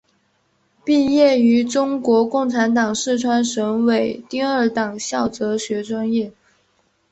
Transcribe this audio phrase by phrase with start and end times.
[0.83, 6.33] 毕业于中国共产党四川省委第二党校哲学专业。